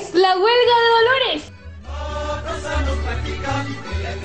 es 0.00 0.14
la 0.14 0.36
huelga 0.36 0.74
de 0.82 0.88
Dolores. 0.98 1.42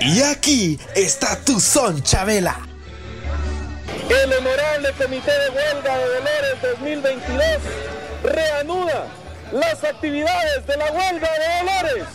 Y 0.01 0.21
aquí 0.21 0.79
está 0.95 1.39
tu 1.43 1.59
son, 1.59 2.01
Chabela. 2.03 2.59
El 4.09 4.33
honorable 4.33 4.91
Comité 4.93 5.31
de 5.31 5.49
Huelga 5.49 5.97
de 5.97 6.05
Dolores 6.05 6.61
2022 6.61 7.45
reanuda 8.23 9.07
las 9.51 9.83
actividades 9.83 10.67
de 10.67 10.77
la 10.77 10.91
huelga 10.91 11.29
de 11.31 11.47
Dolores. 11.59 12.05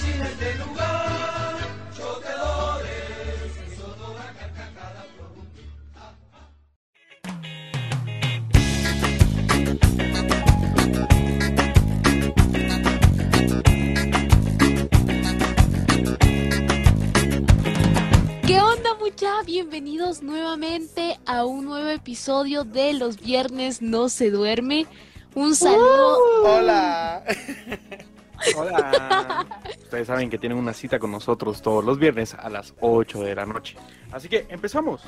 ¿Qué 0.00 1.19
Bienvenidos 19.60 20.22
nuevamente 20.22 21.20
a 21.26 21.44
un 21.44 21.66
nuevo 21.66 21.90
episodio 21.90 22.64
de 22.64 22.94
Los 22.94 23.20
Viernes 23.20 23.82
No 23.82 24.08
Se 24.08 24.30
Duerme. 24.30 24.86
Un 25.34 25.54
saludo. 25.54 26.18
Hola. 26.44 27.22
Hola. 28.56 29.46
Ustedes 29.82 30.06
saben 30.06 30.30
que 30.30 30.38
tienen 30.38 30.56
una 30.56 30.72
cita 30.72 30.98
con 30.98 31.10
nosotros 31.10 31.60
todos 31.60 31.84
los 31.84 31.98
viernes 31.98 32.32
a 32.32 32.48
las 32.48 32.72
8 32.80 33.20
de 33.20 33.34
la 33.34 33.44
noche. 33.44 33.76
Así 34.10 34.30
que 34.30 34.46
empezamos. 34.48 35.02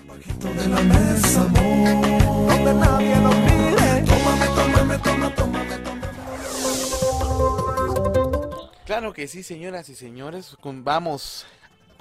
Claro 8.84 9.14
que 9.14 9.28
sí, 9.28 9.42
señoras 9.42 9.88
y 9.88 9.94
señores, 9.94 10.58
vamos 10.62 11.46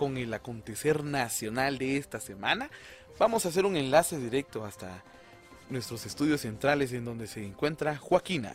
con 0.02 0.18
el 0.18 0.34
acontecer 0.34 1.04
nacional 1.04 1.78
de 1.78 1.98
esta 1.98 2.20
semana. 2.20 2.72
Vamos 3.20 3.46
a 3.46 3.50
hacer 3.50 3.68
un 3.68 3.76
enlace 3.76 4.18
directo 4.18 4.66
hasta 4.66 5.04
nuestros 5.70 6.08
estudios 6.08 6.42
centrales 6.42 6.92
en 6.92 7.06
donde 7.06 7.28
se 7.28 7.46
encuentra 7.46 7.96
Joaquina. 7.98 8.54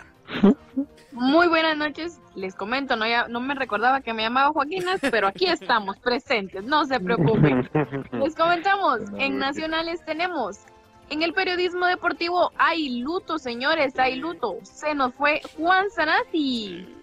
Muy 1.13 1.47
buenas 1.47 1.77
noches, 1.77 2.19
les 2.35 2.57
comento, 2.57 2.97
no, 2.97 3.07
ya, 3.07 3.29
no 3.29 3.39
me 3.41 3.55
recordaba 3.55 4.01
que 4.01 4.13
me 4.13 4.23
llamaba 4.23 4.53
Joaquinas, 4.53 4.99
pero 5.13 5.29
aquí 5.29 5.47
estamos 5.47 5.97
presentes, 6.01 6.65
no 6.65 6.85
se 6.85 6.99
preocupen. 6.99 7.71
Les 8.11 8.35
comentamos, 8.35 9.03
en 9.17 9.39
Nacionales 9.39 10.05
tenemos, 10.05 10.59
en 11.11 11.23
el 11.23 11.33
periodismo 11.33 11.87
deportivo 11.87 12.51
hay 12.59 12.99
luto, 12.99 13.39
señores, 13.39 13.97
hay 14.01 14.17
luto. 14.17 14.57
Se 14.63 14.97
nos 14.97 15.15
fue 15.15 15.41
Juan 15.57 15.89
Zanati, 15.93 16.96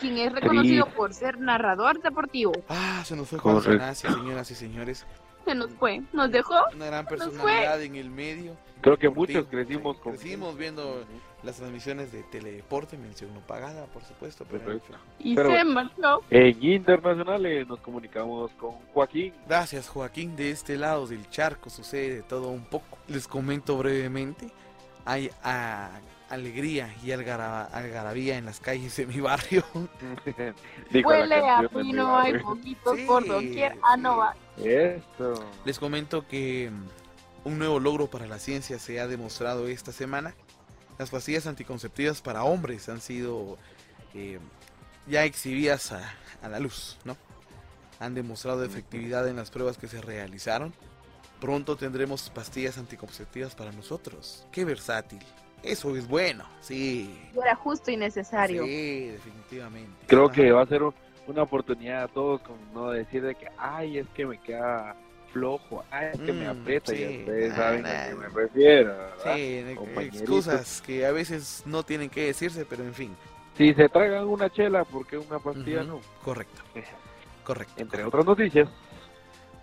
quien 0.00 0.18
es 0.18 0.32
reconocido 0.32 0.86
por 0.86 1.12
ser 1.14 1.38
narrador 1.38 2.00
deportivo. 2.00 2.52
Ah, 2.68 3.02
se 3.04 3.16
nos 3.16 3.28
fue 3.28 3.38
Juan. 3.38 3.62
Sanasi, 3.62 4.06
señoras 4.08 4.50
y 4.50 4.54
señores. 4.54 5.06
Se 5.44 5.54
nos 5.54 5.70
fue, 5.72 6.02
nos 6.12 6.30
dejó. 6.30 6.54
Una 6.74 6.86
gran 6.86 7.06
personalidad 7.06 7.82
en 7.82 7.96
el 7.96 8.10
medio. 8.10 8.56
Creo 8.80 8.96
que 8.96 9.08
deportivo. 9.08 9.40
muchos 9.40 9.50
crecimos 9.50 9.96
con... 9.98 10.12
Crecimos 10.12 10.56
viendo 10.56 11.04
las 11.42 11.56
transmisiones 11.56 12.12
de 12.12 12.22
Teledeporte, 12.22 12.96
mención 12.96 13.32
no 13.34 13.40
pagada, 13.40 13.84
por 13.86 14.02
supuesto, 14.04 14.46
pero. 14.50 14.80
Y 15.18 15.34
Pero- 15.34 15.50
se 15.50 15.64
marchó. 15.64 16.22
En 16.30 16.62
internacionales 16.62 17.68
nos 17.68 17.80
comunicamos 17.80 18.50
con 18.52 18.72
Joaquín. 18.94 19.34
Gracias 19.46 19.88
Joaquín, 19.88 20.34
de 20.36 20.50
este 20.50 20.78
lado 20.78 21.06
del 21.06 21.28
charco 21.28 21.68
sucede 21.68 22.16
de 22.16 22.22
todo 22.22 22.48
un 22.48 22.64
poco. 22.64 22.98
Les 23.08 23.28
comento 23.28 23.76
brevemente, 23.76 24.50
hay 25.04 25.30
ah, 25.42 25.90
alegría 26.30 26.94
y 27.04 27.12
algara- 27.12 27.64
algarabía 27.66 28.38
en 28.38 28.46
las 28.46 28.60
calles 28.60 28.96
de 28.96 29.06
mi 29.06 29.20
barrio. 29.20 29.64
Huele 31.04 31.48
a 31.48 31.68
pino, 31.68 32.16
hay 32.18 32.38
poquitos 32.38 32.96
Sí, 32.96 33.04
por 33.04 33.26
doquier. 33.26 33.78
Ah, 33.82 33.96
no 33.96 34.16
va. 34.18 34.34
Les 35.64 35.78
comento 35.78 36.26
que 36.26 36.70
mm, 36.70 37.48
un 37.48 37.58
nuevo 37.58 37.80
logro 37.80 38.08
para 38.08 38.26
la 38.26 38.38
ciencia 38.38 38.78
se 38.78 39.00
ha 39.00 39.06
demostrado 39.06 39.66
esta 39.68 39.92
semana. 39.92 40.34
Las 40.98 41.10
pastillas 41.10 41.46
anticonceptivas 41.46 42.22
para 42.22 42.44
hombres 42.44 42.88
han 42.88 43.00
sido 43.00 43.58
eh, 44.14 44.38
ya 45.08 45.24
exhibidas 45.24 45.92
a, 45.92 46.14
a 46.42 46.48
la 46.48 46.60
luz, 46.60 46.98
¿no? 47.04 47.16
Han 48.00 48.14
demostrado 48.14 48.64
efectividad 48.64 49.26
en 49.28 49.36
las 49.36 49.50
pruebas 49.50 49.76
que 49.76 49.88
se 49.88 50.00
realizaron. 50.00 50.72
Pronto 51.44 51.76
tendremos 51.76 52.30
pastillas 52.30 52.78
anticonceptivas 52.78 53.54
para 53.54 53.70
nosotros. 53.70 54.46
Qué 54.50 54.64
versátil. 54.64 55.18
Eso 55.62 55.94
es 55.94 56.08
bueno, 56.08 56.46
sí. 56.62 57.20
Era 57.34 57.54
justo 57.54 57.90
y 57.90 57.98
necesario. 57.98 58.64
Sí, 58.64 59.08
definitivamente. 59.08 59.90
Creo 60.06 60.24
Ajá. 60.24 60.32
que 60.32 60.52
va 60.52 60.62
a 60.62 60.66
ser 60.66 60.82
un- 60.84 60.94
una 61.26 61.42
oportunidad 61.42 62.04
a 62.04 62.08
todos 62.08 62.40
con 62.40 62.56
no 62.72 62.88
decir 62.92 63.22
de 63.22 63.34
que, 63.34 63.48
ay, 63.58 63.98
es 63.98 64.06
que 64.14 64.24
me 64.24 64.40
queda 64.40 64.96
flojo, 65.34 65.84
ay, 65.90 66.12
es 66.14 66.20
que 66.22 66.32
me 66.32 66.46
Mm, 66.46 66.60
aprieta, 66.62 66.92
sí, 66.92 67.02
y 67.02 67.18
ustedes 67.20 67.50
nah, 67.50 67.56
saben 67.56 67.86
a 67.86 68.08
qué 68.08 68.14
me 68.14 68.28
refiero, 68.28 68.88
¿verdad? 68.96 69.34
Sí, 69.36 70.16
excusas 70.16 70.80
que 70.80 71.04
a 71.04 71.12
veces 71.12 71.62
no 71.66 71.82
tienen 71.82 72.08
que 72.08 72.24
decirse, 72.24 72.64
pero 72.64 72.84
en 72.84 72.94
fin. 72.94 73.14
Si 73.58 73.74
se 73.74 73.90
tragan 73.90 74.24
una 74.24 74.48
chela, 74.48 74.84
porque 74.86 75.18
una 75.18 75.38
pastilla 75.40 75.82
Ujú, 75.82 75.88
no? 75.92 76.00
Correcto, 76.24 76.62
correcto. 77.44 77.74
Entre 77.76 78.00
correcto. 78.02 78.08
otras 78.08 78.24
noticias. 78.24 78.66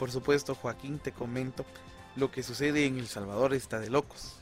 Por 0.01 0.09
supuesto, 0.09 0.56
Joaquín, 0.56 0.97
te 0.97 1.12
comento, 1.12 1.63
lo 2.16 2.31
que 2.31 2.41
sucede 2.41 2.88
en 2.88 2.97
El 2.97 3.06
Salvador 3.06 3.53
está 3.53 3.79
de 3.79 3.91
locos. 3.91 4.39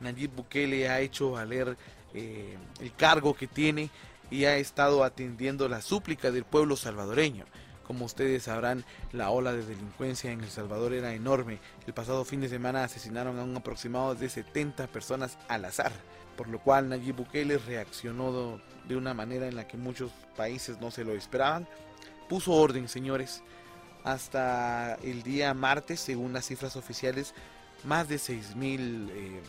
Nayib 0.00 0.34
Bukele 0.34 0.88
ha 0.88 0.98
hecho 0.98 1.30
valer 1.30 1.76
eh, 2.12 2.58
el 2.80 2.92
cargo 2.92 3.34
que 3.34 3.46
tiene 3.46 3.90
y 4.32 4.46
ha 4.46 4.56
estado 4.56 5.04
atendiendo 5.04 5.68
la 5.68 5.80
súplica 5.80 6.32
del 6.32 6.42
pueblo 6.42 6.74
salvadoreño. 6.74 7.44
Como 7.86 8.04
ustedes 8.04 8.42
sabrán, 8.42 8.84
la 9.12 9.30
ola 9.30 9.52
de 9.52 9.64
delincuencia 9.64 10.32
en 10.32 10.40
El 10.40 10.50
Salvador 10.50 10.92
era 10.92 11.14
enorme. 11.14 11.60
El 11.86 11.94
pasado 11.94 12.24
fin 12.24 12.40
de 12.40 12.48
semana 12.48 12.82
asesinaron 12.82 13.38
a 13.38 13.44
un 13.44 13.56
aproximado 13.56 14.16
de 14.16 14.28
70 14.28 14.88
personas 14.88 15.38
al 15.46 15.66
azar, 15.66 15.92
por 16.36 16.48
lo 16.48 16.58
cual 16.58 16.88
Nayib 16.88 17.14
Bukele 17.14 17.58
reaccionó 17.58 18.60
de 18.88 18.96
una 18.96 19.14
manera 19.14 19.46
en 19.46 19.54
la 19.54 19.68
que 19.68 19.76
muchos 19.76 20.10
países 20.36 20.80
no 20.80 20.90
se 20.90 21.04
lo 21.04 21.12
esperaban. 21.12 21.68
Puso 22.28 22.54
orden, 22.54 22.88
señores. 22.88 23.44
Hasta 24.16 24.94
el 25.02 25.24
día 25.24 25.52
martes, 25.52 25.98
según 25.98 26.32
las 26.32 26.46
cifras 26.46 26.76
oficiales, 26.76 27.34
más 27.82 28.08
de 28.08 28.16
6.000 28.16 29.10
eh, 29.10 29.40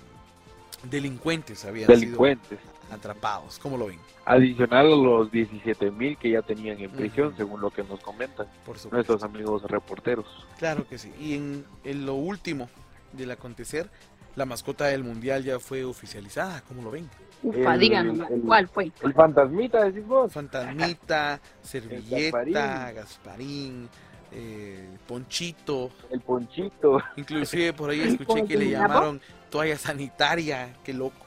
delincuentes 0.90 1.63
habían 1.63 1.88
Delincuentes. 1.88 2.57
sido 2.59 2.95
atrapados. 2.95 3.59
¿Cómo 3.59 3.78
lo 3.78 3.85
ven? 3.85 4.00
Adicional 4.25 4.88
a 4.88 4.95
los 4.95 5.29
17 5.31 5.91
mil 5.91 6.18
que 6.18 6.31
ya 6.31 6.41
tenían 6.41 6.79
en 6.79 6.90
prisión, 6.90 7.28
Ujú. 7.28 7.38
según 7.38 7.62
lo 7.62 7.69
que 7.69 7.84
nos 7.84 8.00
comentan 8.00 8.47
Por 8.66 8.78
nuestros 8.91 9.22
amigos 9.22 9.62
reporteros. 9.62 10.25
Claro 10.57 10.88
que 10.88 10.97
sí. 10.97 11.13
Y 11.19 11.35
en, 11.35 11.63
en 11.84 12.07
lo 12.07 12.16
último 12.16 12.68
del 13.13 13.29
acontecer, 13.29 13.88
la 14.35 14.45
mascota 14.45 14.85
del 14.85 15.03
mundial 15.03 15.44
ya 15.44 15.59
fue 15.59 15.84
oficializada. 15.85 16.62
¿Cómo 16.68 16.81
lo 16.81 16.89
ven? 16.89 17.07
Ufa, 17.44 17.75
El- 17.75 17.79
díganos, 17.79 18.28
¿cuál 18.44 18.68
fue? 18.68 18.91
El 19.03 19.13
fantasmita, 19.13 19.84
decís 19.84 20.07
vos. 20.07 20.34
Fantasmita, 20.34 21.39
servilleta, 21.62 22.91
Gasparín. 22.91 22.95
Gasparín, 22.95 23.89
eh, 24.31 24.88
Ponchito. 25.07 25.91
El 26.11 26.21
ponchito. 26.21 27.01
Inclusive 27.15 27.73
por 27.73 27.89
ahí 27.89 28.01
escuché 28.01 28.45
que 28.45 28.57
le 28.57 28.69
llamaron 28.69 29.21
toalla 29.49 29.77
sanitaria. 29.77 30.73
Qué 30.83 30.93
loco. 30.93 31.25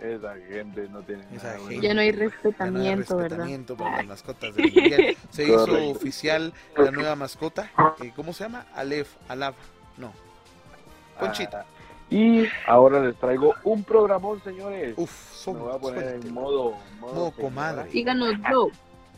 Esa 0.01 0.35
gente 0.47 0.87
no 0.89 1.01
tiene 1.01 1.23
Esa 1.33 1.53
nada. 1.57 1.69
gente. 1.69 1.79
Ya 1.79 1.79
no 1.79 1.79
hay 1.79 1.81
Ya 1.81 1.93
no 1.93 2.01
hay 2.01 2.11
respetamiento, 2.11 3.17
¿verdad? 3.17 3.29
respetamiento 3.29 3.75
para 3.77 3.97
las 3.97 4.05
mascotas 4.07 4.55
del 4.55 4.71
mundial. 4.73 5.17
Se 5.29 5.43
hizo 5.43 5.89
oficial 5.91 6.53
la 6.77 6.91
nueva 6.91 7.15
mascota. 7.15 7.69
eh, 8.01 8.11
¿Cómo 8.15 8.33
se 8.33 8.43
llama? 8.43 8.65
Alef, 8.75 9.13
Alab. 9.27 9.53
No. 9.97 10.11
Ponchita. 11.19 11.61
Ah, 11.61 11.65
y 12.09 12.45
ahora 12.67 12.99
les 12.99 13.15
traigo 13.15 13.55
un 13.63 13.83
programón, 13.83 14.41
señores. 14.43 14.93
Uf, 14.97 15.09
Me 15.31 15.37
son 15.37 15.59
voy 15.59 15.75
a 15.75 15.79
poner 15.79 16.01
suéltelo. 16.03 16.27
en 16.27 16.33
modo, 16.33 16.77
modo, 16.99 17.13
Modo 17.13 17.31
comadre. 17.31 17.89
Díganos, 17.89 18.33
yo. 18.51 18.69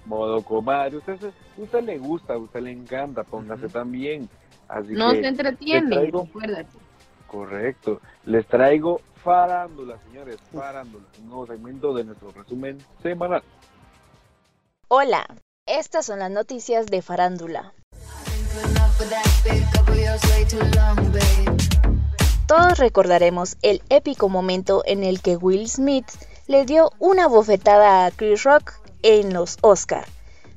Modo 0.08 0.42
comadre. 0.42 0.98
Usted, 0.98 1.18
usted 1.58 1.84
le 1.84 1.98
gusta, 1.98 2.38
usted 2.38 2.62
le 2.62 2.72
encanta, 2.72 3.24
póngase 3.24 3.66
Ujú. 3.66 3.74
también. 3.74 4.30
Así 4.68 4.94
No 4.94 5.12
que, 5.12 5.22
se 5.22 5.28
entretiene, 5.28 5.96
traigo- 5.98 6.26
recuérdate. 6.26 6.78
correcto. 7.28 8.02
Les 8.26 8.46
traigo 8.48 9.02
farándula, 9.24 9.98
señores. 10.08 10.38
Farándula. 10.54 11.06
Un 11.20 11.28
nuevo 11.28 11.46
segmento 11.48 11.94
de 11.94 12.04
nuestro 12.06 12.32
resumen 12.32 12.78
semanal. 13.04 13.44
Hola, 14.88 15.26
estas 15.66 16.06
son 16.06 16.20
las 16.20 16.32
noticias 16.32 16.86
de 16.88 17.02
farándula. 17.02 17.74
Todos 22.48 22.78
recordaremos 22.80 23.58
el 23.62 23.82
épico 23.90 24.30
momento 24.30 24.82
en 24.86 25.04
el 25.04 25.22
que 25.22 25.36
Will 25.36 25.68
Smith 25.68 26.08
le 26.48 26.66
dio 26.66 26.92
una 27.00 27.28
bofetada 27.28 28.06
a 28.06 28.12
Chris 28.12 28.44
Rock 28.44 28.74
en 29.04 29.34
los 29.34 29.58
Oscar, 29.62 30.06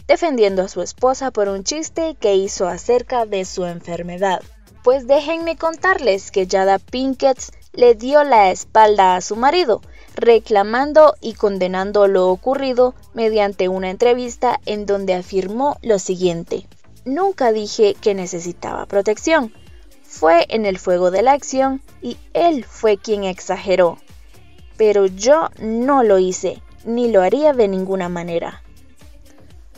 defendiendo 0.07 0.63
a 0.63 0.69
su 0.69 0.83
esposa 0.83 1.31
por 1.31 1.49
un 1.49 1.65
chiste 1.65 2.17
que 2.19 2.35
hizo 2.35 2.69
acerca 2.69 3.27
de 3.27 3.45
su 3.45 3.65
enfermedad. 3.65 4.43
Pues 4.83 5.07
déjenme 5.07 5.57
contarles 5.57 6.31
que 6.31 6.47
Jada 6.47 6.79
Pinkett 6.79 7.39
le 7.73 7.95
dio 7.95 8.25
la 8.25 8.51
espalda 8.51 9.15
a 9.15 9.21
su 9.21 9.37
marido, 9.37 9.83
reclamando 10.15 11.15
y 11.21 11.35
condenando 11.35 12.09
lo 12.09 12.29
ocurrido 12.29 12.95
mediante 13.15 13.69
una 13.69 13.91
entrevista 13.91 14.61
en 14.67 14.87
donde 14.87 15.15
afirmó 15.15 15.77
lo 15.83 15.99
siguiente. 15.99 16.67
Nunca 17.05 17.53
dije 17.53 17.95
que 17.95 18.15
necesitaba 18.15 18.87
protección. 18.87 19.55
Fue 20.03 20.47
en 20.49 20.67
el 20.67 20.79
fuego 20.79 21.11
de 21.11 21.23
la 21.23 21.33
acción 21.33 21.83
y 22.03 22.17
él 22.35 22.65
fue 22.65 22.99
quien 22.99 23.25
exageró. 23.25 23.99
Pero 24.77 25.07
yo 25.07 25.49
no 25.61 26.03
lo 26.03 26.19
hice, 26.19 26.63
ni 26.85 27.11
lo 27.11 27.23
haría 27.23 27.53
de 27.53 27.69
ninguna 27.69 28.09
manera. 28.09 28.63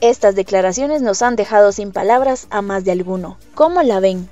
Estas 0.01 0.35
declaraciones 0.35 1.01
nos 1.01 1.23
han 1.23 1.37
dejado 1.37 1.71
sin 1.73 1.93
palabras 1.93 2.49
a 2.51 2.61
más 2.61 2.85
de 2.85 2.93
alguno. 2.93 3.39
¿Cómo 3.55 3.83
la 3.83 4.01
ven? 4.01 4.29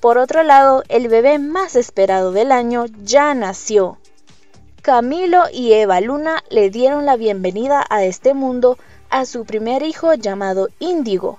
Por 0.00 0.18
otro 0.18 0.42
lado, 0.42 0.82
el 0.88 1.08
bebé 1.08 1.38
más 1.38 1.76
esperado 1.76 2.32
del 2.32 2.52
año 2.52 2.86
ya 3.02 3.34
nació. 3.34 3.98
Camilo 4.82 5.44
y 5.52 5.72
Eva 5.72 6.00
Luna 6.00 6.44
le 6.50 6.70
dieron 6.70 7.06
la 7.06 7.16
bienvenida 7.16 7.84
a 7.88 8.04
este 8.04 8.34
mundo 8.34 8.78
a 9.10 9.24
su 9.24 9.44
primer 9.44 9.82
hijo 9.82 10.14
llamado 10.14 10.68
Índigo, 10.78 11.38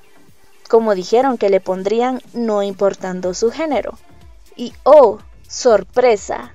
como 0.70 0.96
dijeron 0.96 1.38
que 1.38 1.50
le 1.50 1.62
pondrían 1.62 2.22
no 2.34 2.64
importando 2.64 3.34
su 3.34 3.52
género. 3.52 3.98
Y 4.56 4.74
oh, 4.84 5.20
sorpresa, 5.48 6.54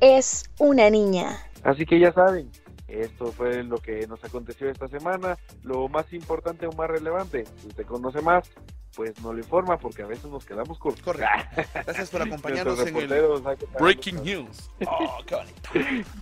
es 0.00 0.44
una 0.58 0.90
niña. 0.90 1.38
Así 1.64 1.86
que 1.86 1.98
ya 1.98 2.12
saben, 2.12 2.50
esto 2.88 3.32
fue 3.32 3.64
lo 3.64 3.78
que 3.78 4.06
nos 4.06 4.22
aconteció 4.22 4.68
esta 4.68 4.86
semana. 4.86 5.38
Lo 5.62 5.88
más 5.88 6.12
importante 6.12 6.66
o 6.66 6.72
más 6.72 6.88
relevante, 6.88 7.44
si 7.56 7.68
usted 7.68 7.86
conoce 7.86 8.20
más, 8.20 8.50
pues 8.94 9.20
nos 9.22 9.32
lo 9.32 9.38
informa 9.40 9.78
porque 9.78 10.02
a 10.02 10.06
veces 10.06 10.26
nos 10.26 10.44
quedamos 10.44 10.78
con 10.78 10.94
Correcto. 10.96 11.62
Gracias 11.74 12.10
por 12.10 12.22
acompañarnos 12.22 12.78
en 12.86 12.96
el 12.96 13.42
Breaking 13.80 14.22
News. 14.22 14.70
Oh, 14.86 15.18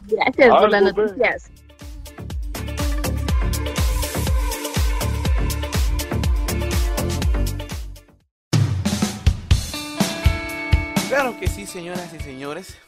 Gracias 0.06 0.48
por 0.48 0.70
las 0.70 0.82
noticias. 0.82 1.50
Claro 11.08 11.38
que 11.38 11.48
sí, 11.48 11.66
señoras 11.66 12.14
y 12.14 12.20
señores. 12.20 12.78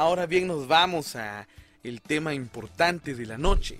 Ahora 0.00 0.24
bien, 0.24 0.46
nos 0.46 0.66
vamos 0.66 1.14
a 1.14 1.46
el 1.84 2.00
tema 2.00 2.32
importante 2.32 3.14
de 3.14 3.26
la 3.26 3.36
noche, 3.36 3.78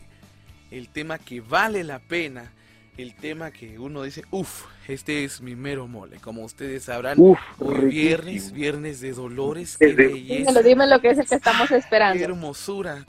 el 0.71 0.91
tema 0.91 1.19
que 1.19 1.41
vale 1.41 1.83
la 1.83 1.99
pena 1.99 2.53
el 2.99 3.15
tema 3.15 3.51
que 3.51 3.79
uno 3.79 4.03
dice, 4.03 4.25
uff, 4.31 4.67
este 4.87 5.25
es 5.25 5.41
mi 5.41 5.57
mero 5.57 5.89
mole. 5.89 6.19
Como 6.19 6.45
ustedes 6.45 6.85
sabrán, 6.85 7.17
hoy 7.59 7.85
viernes, 7.87 8.53
viernes 8.53 9.01
de 9.01 9.15
dolores, 9.15 9.79
qué 9.79 9.95
belleza. 9.95 10.63
dime 10.63 10.87
lo 10.87 11.01
que 11.01 11.09
es 11.09 11.19
el 11.19 11.27
que 11.27 11.37
estamos 11.37 11.71
esperando. 11.71 12.19
Qué 12.19 12.25
hermosura. 12.25 13.07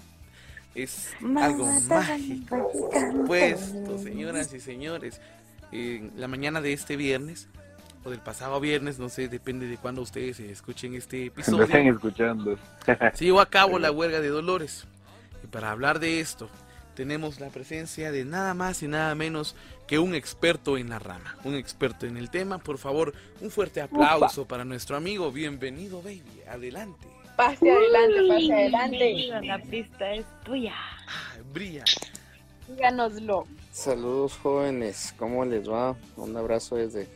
Es 0.73 1.09
algo 1.37 1.67
mágico. 1.89 2.71
Puesto, 3.27 3.97
señoras 3.97 4.53
y 4.53 4.61
señores, 4.61 5.19
en 5.73 6.13
la 6.15 6.29
mañana 6.29 6.61
de 6.61 6.71
este 6.71 6.95
viernes, 6.95 7.49
o 8.03 8.09
del 8.09 8.19
pasado 8.19 8.59
viernes, 8.59 8.99
no 8.99 9.09
sé, 9.09 9.27
depende 9.27 9.67
de 9.67 9.77
cuándo 9.77 10.01
ustedes 10.01 10.39
escuchen 10.39 10.95
este 10.95 11.27
episodio. 11.27 11.63
Están 11.63 11.87
escuchando. 11.87 12.57
se 13.13 13.25
llevó 13.25 13.41
a 13.41 13.45
cabo 13.45 13.79
la 13.79 13.91
huelga 13.91 14.21
de 14.21 14.29
Dolores. 14.29 14.87
Y 15.43 15.47
para 15.47 15.71
hablar 15.71 15.99
de 15.99 16.19
esto, 16.19 16.49
tenemos 16.95 17.39
la 17.39 17.49
presencia 17.49 18.11
de 18.11 18.25
nada 18.25 18.53
más 18.53 18.81
y 18.83 18.87
nada 18.87 19.13
menos 19.15 19.55
que 19.87 19.99
un 19.99 20.15
experto 20.15 20.77
en 20.77 20.89
la 20.89 20.99
rama, 20.99 21.35
un 21.43 21.55
experto 21.55 22.05
en 22.05 22.17
el 22.17 22.29
tema. 22.29 22.57
Por 22.57 22.77
favor, 22.77 23.13
un 23.39 23.51
fuerte 23.51 23.81
aplauso 23.81 24.45
para 24.45 24.65
nuestro 24.65 24.95
amigo. 24.95 25.31
Bienvenido, 25.31 26.01
baby. 26.01 26.23
Adelante. 26.49 27.07
Pase 27.35 27.71
adelante, 27.71 28.27
pase 28.27 28.53
adelante. 28.53 29.47
La 29.47 29.59
pista 29.59 30.13
es 30.13 30.25
tuya. 30.43 30.73
Ah, 31.07 31.37
brilla. 31.53 31.83
Díganoslo. 32.67 33.47
Saludos 33.71 34.37
jóvenes, 34.41 35.13
¿cómo 35.17 35.45
les 35.45 35.69
va? 35.69 35.95
Un 36.17 36.35
abrazo 36.35 36.75
desde 36.75 37.07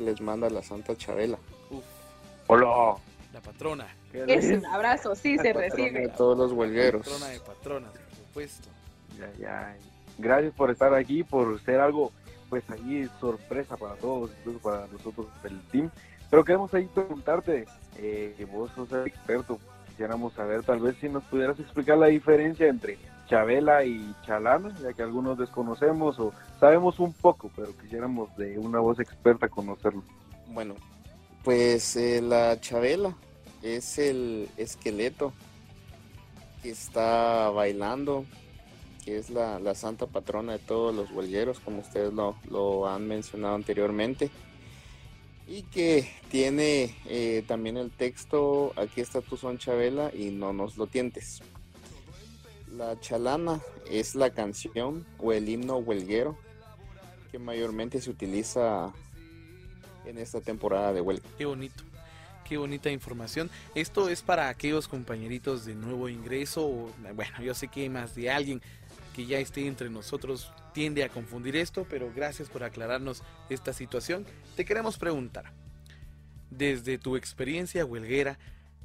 les 0.00 0.20
manda 0.20 0.50
la 0.50 0.62
Santa 0.62 0.96
Chabela. 0.96 1.38
Hola. 2.46 2.96
La 3.32 3.40
patrona. 3.40 3.86
Es 4.12 4.46
un 4.46 4.66
abrazo, 4.66 5.14
sí 5.14 5.38
se 5.38 5.52
recibe. 5.52 6.00
De 6.00 6.08
todos 6.08 6.36
los 6.36 6.52
huelgueros. 6.52 7.02
Patrona 7.02 7.28
de 7.28 7.40
patronas, 7.40 7.92
por 7.92 8.18
supuesto. 8.18 8.68
Ya, 9.18 9.30
ya. 9.38 9.76
Gracias 10.18 10.52
por 10.54 10.70
estar 10.70 10.92
aquí, 10.94 11.22
por 11.22 11.60
ser 11.62 11.80
algo, 11.80 12.12
pues 12.48 12.68
ahí 12.70 13.08
sorpresa 13.20 13.76
para 13.76 13.94
todos, 13.94 14.30
incluso 14.40 14.58
para 14.58 14.86
nosotros 14.88 15.26
del 15.42 15.60
team. 15.68 15.90
Pero 16.28 16.44
queremos 16.44 16.74
ahí 16.74 16.86
preguntarte, 16.86 17.66
eh, 17.98 18.34
que 18.36 18.44
vos 18.44 18.70
sos 18.74 18.90
el 18.92 19.06
experto, 19.06 19.58
quisiéramos 19.88 20.32
saber 20.34 20.62
tal 20.62 20.80
vez 20.80 20.96
si 21.00 21.08
nos 21.08 21.24
pudieras 21.24 21.58
explicar 21.60 21.98
la 21.98 22.06
diferencia 22.06 22.68
entre 22.68 22.98
Chabela 23.30 23.84
y 23.84 24.12
Chalana, 24.26 24.74
ya 24.82 24.92
que 24.92 25.02
algunos 25.02 25.38
desconocemos 25.38 26.18
o 26.18 26.32
sabemos 26.58 26.98
un 26.98 27.12
poco, 27.12 27.48
pero 27.54 27.68
quisiéramos 27.80 28.36
de 28.36 28.58
una 28.58 28.80
voz 28.80 28.98
experta 28.98 29.48
conocerlo. 29.48 30.02
Bueno, 30.48 30.74
pues 31.44 31.94
eh, 31.94 32.20
la 32.20 32.60
Chabela 32.60 33.14
es 33.62 33.98
el 33.98 34.48
esqueleto 34.56 35.32
que 36.60 36.70
está 36.70 37.50
bailando, 37.50 38.24
que 39.04 39.18
es 39.18 39.30
la, 39.30 39.74
santa 39.76 40.06
patrona 40.06 40.54
de 40.54 40.58
todos 40.58 40.92
los 40.92 41.12
huelgueros, 41.12 41.60
como 41.60 41.82
ustedes 41.82 42.12
lo, 42.12 42.88
han 42.88 43.06
mencionado 43.06 43.54
anteriormente. 43.54 44.28
Y 45.46 45.62
que 45.62 46.10
tiene 46.30 46.96
eh, 47.06 47.44
también 47.46 47.76
el 47.76 47.92
texto, 47.92 48.72
aquí 48.74 49.00
está 49.00 49.20
tu 49.20 49.36
son 49.36 49.58
Chabela 49.58 50.10
y 50.12 50.30
no 50.30 50.52
nos 50.52 50.76
lo 50.76 50.88
tientes. 50.88 51.40
La 52.76 52.98
chalana 53.00 53.60
es 53.90 54.14
la 54.14 54.30
canción 54.30 55.04
o 55.18 55.32
el 55.32 55.48
himno 55.48 55.78
huelguero 55.78 56.38
que 57.32 57.38
mayormente 57.38 58.00
se 58.00 58.10
utiliza 58.10 58.92
en 60.04 60.18
esta 60.18 60.40
temporada 60.40 60.92
de 60.92 61.00
huelga. 61.00 61.28
Qué 61.36 61.46
bonito, 61.46 61.82
qué 62.48 62.58
bonita 62.58 62.90
información. 62.90 63.50
Esto 63.74 64.08
es 64.08 64.22
para 64.22 64.48
aquellos 64.48 64.88
compañeritos 64.88 65.64
de 65.64 65.74
nuevo 65.74 66.08
ingreso, 66.08 66.92
bueno, 67.14 67.42
yo 67.42 67.54
sé 67.54 67.68
que 67.68 67.82
hay 67.82 67.88
más 67.88 68.14
de 68.14 68.30
alguien 68.30 68.62
que 69.14 69.26
ya 69.26 69.38
esté 69.38 69.66
entre 69.66 69.90
nosotros 69.90 70.52
tiende 70.72 71.02
a 71.02 71.08
confundir 71.08 71.56
esto, 71.56 71.86
pero 71.90 72.12
gracias 72.14 72.48
por 72.48 72.62
aclararnos 72.62 73.24
esta 73.48 73.72
situación. 73.72 74.24
Te 74.56 74.64
queremos 74.64 74.96
preguntar, 74.96 75.52
desde 76.50 76.98
tu 76.98 77.16
experiencia 77.16 77.84
huelguera, 77.84 78.38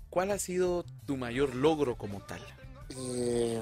¿cuál 0.09 0.31
ha 0.31 0.39
sido 0.39 0.85
tu 1.05 1.17
mayor 1.17 1.53
logro 1.53 1.95
como 1.95 2.21
tal? 2.21 2.41
Eh, 2.89 3.61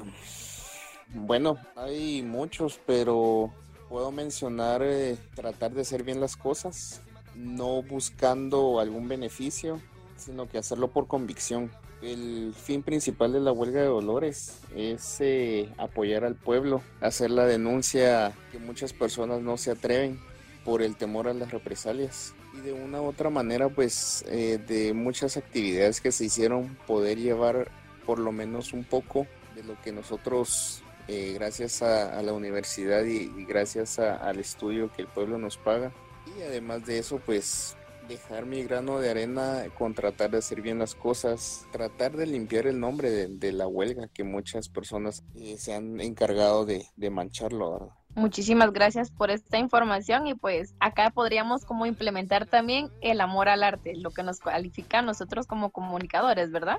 bueno, 1.14 1.58
hay 1.76 2.22
muchos, 2.22 2.80
pero 2.86 3.54
puedo 3.90 4.12
mencionar 4.12 4.82
eh, 4.84 5.18
tratar 5.36 5.72
de 5.72 5.82
hacer 5.82 6.04
bien 6.04 6.20
las 6.20 6.36
cosas, 6.36 7.02
no 7.36 7.82
buscando 7.84 8.80
algún 8.80 9.08
beneficio, 9.08 9.80
sino 10.18 10.48
que 10.50 10.58
hacerlo 10.58 10.90
por 10.90 11.08
convicción. 11.08 11.72
El 12.02 12.54
fin 12.54 12.84
principal 12.84 13.32
de 13.32 13.40
la 13.40 13.54
huelga 13.54 13.80
de 13.80 13.88
Dolores 13.88 14.60
es 14.76 15.22
eh, 15.22 15.70
apoyar 15.78 16.26
al 16.26 16.36
pueblo, 16.36 16.82
hacer 17.00 17.32
la 17.32 17.46
denuncia 17.46 18.34
que 18.52 18.60
muchas 18.60 18.92
personas 18.92 19.42
no 19.42 19.58
se 19.58 19.72
atreven 19.72 20.20
por 20.66 20.82
el 20.82 20.98
temor 20.98 21.30
a 21.30 21.34
las 21.34 21.52
represalias. 21.52 22.34
Y 22.54 22.60
de 22.60 22.74
una 22.74 23.02
u 23.02 23.06
otra 23.06 23.30
manera, 23.30 23.70
pues 23.70 24.24
de 24.28 24.94
muchas 24.94 25.38
actividades 25.38 26.02
que 26.02 26.12
se 26.12 26.26
hicieron, 26.26 26.78
poder 26.86 27.18
llevar 27.18 27.72
por 28.06 28.20
lo 28.20 28.32
menos 28.32 28.74
un 28.74 28.84
poco 28.84 29.28
de 29.56 29.64
lo 29.64 29.80
que 29.82 29.92
nosotros, 29.92 30.84
eh, 31.08 31.34
gracias 31.36 31.82
a, 31.82 32.22
la 32.22 32.34
universidad 32.34 33.04
y, 33.04 33.30
gracias 33.46 34.00
al 34.00 34.40
estudio 34.40 34.92
que 34.92 35.04
el 35.04 35.08
pueblo 35.08 35.38
nos 35.38 35.58
paga, 35.58 35.92
y 36.38 36.42
además 36.42 36.86
de 36.86 37.00
eso, 37.00 37.20
pues 37.20 37.76
dejar 38.08 38.46
mi 38.46 38.64
grano 38.64 39.00
de 39.00 39.10
arena 39.10 39.64
con 39.78 39.94
tratar 39.94 40.32
de 40.32 40.38
hacer 40.40 40.62
bien 40.62 40.80
las 40.80 40.96
cosas, 40.96 41.68
tratar 41.72 42.16
de 42.16 42.28
limpiar 42.28 42.68
el 42.68 42.80
nombre 42.80 43.10
de, 43.10 43.52
la 43.52 43.68
huelga 43.68 44.08
que 44.08 44.24
muchas 44.24 44.70
personas 44.70 45.24
eh, 45.36 45.58
se 45.58 45.74
han 45.74 46.00
encargado 46.02 46.66
de, 46.66 46.86
mancharlo. 47.10 47.92
Muchísimas 48.16 48.72
gracias 48.74 49.12
por 49.12 49.32
esta 49.32 49.58
información 49.58 50.28
y 50.28 50.36
pues 50.36 50.76
acá 50.80 51.10
podríamos 51.10 51.66
como 51.66 51.86
implementar 51.86 52.46
también 52.46 52.90
el 53.02 53.22
amor 53.22 53.50
al 53.50 53.64
arte, 53.64 53.96
lo 53.96 54.12
que 54.12 54.24
nos 54.24 54.40
cualifica 54.40 55.00
a 55.00 55.02
nosotros 55.02 55.48
como 55.48 55.72
comunicadores, 55.72 56.52
¿verdad? 56.52 56.78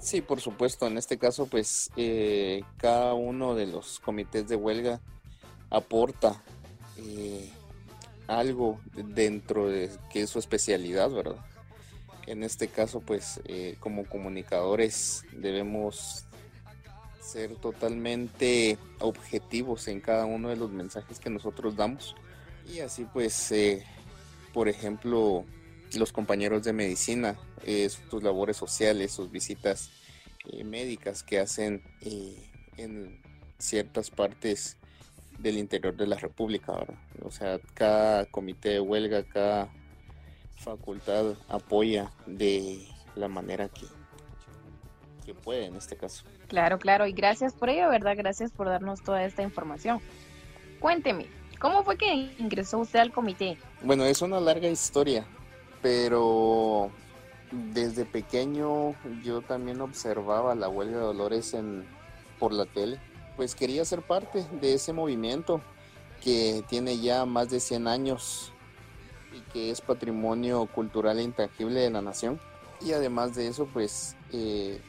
Sí, 0.00 0.20
por 0.20 0.40
supuesto. 0.40 0.86
En 0.86 0.96
este 0.96 1.18
caso, 1.18 1.46
pues 1.46 1.90
eh, 1.96 2.62
cada 2.76 3.14
uno 3.14 3.54
de 3.54 3.66
los 3.66 3.98
comités 4.00 4.48
de 4.48 4.56
huelga 4.56 5.00
aporta 5.70 6.42
eh, 6.96 7.50
algo 8.26 8.80
dentro 8.94 9.68
de 9.68 9.90
que 10.10 10.22
es 10.22 10.30
su 10.30 10.38
especialidad, 10.38 11.10
¿verdad? 11.10 11.44
En 12.26 12.42
este 12.42 12.68
caso, 12.68 13.00
pues 13.00 13.40
eh, 13.46 13.76
como 13.80 14.04
comunicadores 14.06 15.24
debemos 15.32 16.24
ser 17.20 17.56
totalmente 17.56 18.78
objetivos 19.00 19.88
en 19.88 20.00
cada 20.00 20.24
uno 20.24 20.48
de 20.48 20.56
los 20.56 20.70
mensajes 20.70 21.18
que 21.18 21.28
nosotros 21.28 21.76
damos 21.76 22.14
y 22.66 22.80
así 22.80 23.04
pues 23.04 23.52
por 24.52 24.68
ejemplo, 24.68 25.44
los 25.94 26.12
compañeros 26.12 26.64
de 26.64 26.72
medicina, 26.72 27.36
eh, 27.64 27.88
sus 27.88 28.22
labores 28.22 28.56
sociales, 28.56 29.12
sus 29.12 29.30
visitas 29.30 29.90
eh, 30.50 30.64
médicas 30.64 31.22
que 31.22 31.38
hacen 31.38 31.82
eh, 32.00 32.50
en 32.76 33.20
ciertas 33.58 34.10
partes 34.10 34.76
del 35.38 35.58
interior 35.58 35.96
de 35.96 36.06
la 36.06 36.16
República. 36.16 36.72
O 37.22 37.30
sea, 37.30 37.58
cada 37.74 38.26
comité 38.26 38.70
de 38.70 38.80
huelga, 38.80 39.22
cada 39.24 39.68
facultad 40.56 41.34
apoya 41.48 42.10
de 42.26 42.86
la 43.14 43.28
manera 43.28 43.68
que, 43.68 43.86
que 45.24 45.34
puede 45.34 45.66
en 45.66 45.76
este 45.76 45.96
caso. 45.96 46.24
Claro, 46.48 46.78
claro, 46.78 47.06
y 47.06 47.12
gracias 47.12 47.52
por 47.52 47.68
ello, 47.68 47.88
¿verdad? 47.90 48.14
Gracias 48.16 48.50
por 48.50 48.66
darnos 48.66 49.02
toda 49.02 49.24
esta 49.24 49.42
información. 49.42 50.00
Cuénteme, 50.80 51.26
¿cómo 51.60 51.84
fue 51.84 51.96
que 51.96 52.12
ingresó 52.38 52.78
usted 52.78 53.00
al 53.00 53.12
comité? 53.12 53.58
Bueno, 53.82 54.04
es 54.04 54.22
una 54.22 54.40
larga 54.40 54.68
historia, 54.68 55.26
pero 55.82 56.90
desde 57.50 58.04
pequeño 58.04 58.94
yo 59.22 59.40
también 59.42 59.80
observaba 59.80 60.54
la 60.54 60.68
huelga 60.68 60.98
de 60.98 61.02
Dolores 61.02 61.54
en, 61.54 61.86
por 62.38 62.52
la 62.52 62.66
tele. 62.66 63.00
Pues 63.36 63.54
quería 63.54 63.84
ser 63.84 64.02
parte 64.02 64.44
de 64.60 64.74
ese 64.74 64.92
movimiento 64.92 65.60
que 66.22 66.64
tiene 66.68 66.98
ya 66.98 67.24
más 67.24 67.50
de 67.50 67.60
100 67.60 67.86
años 67.86 68.52
y 69.36 69.40
que 69.52 69.70
es 69.70 69.80
patrimonio 69.80 70.66
cultural 70.66 71.18
e 71.18 71.22
intangible 71.22 71.80
de 71.80 71.90
la 71.90 72.02
nación. 72.02 72.40
Y 72.80 72.92
además 72.92 73.34
de 73.34 73.48
eso, 73.48 73.66
pues 73.66 74.16
eh, 74.32 74.80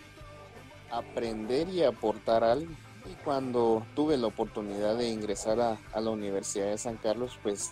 aprender 0.92 1.70
y 1.70 1.84
aportar 1.84 2.44
algo. 2.44 2.72
Y 3.10 3.14
cuando 3.24 3.86
tuve 3.96 4.18
la 4.18 4.28
oportunidad 4.28 4.98
de 4.98 5.10
ingresar 5.10 5.60
a, 5.60 5.78
a 5.94 6.02
la 6.02 6.10
Universidad 6.10 6.68
de 6.68 6.78
San 6.78 6.98
Carlos, 6.98 7.40
pues 7.42 7.72